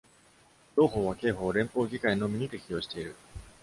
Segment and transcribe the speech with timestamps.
[0.75, 3.15] 同法は、刑法を連邦議会のみに適用している。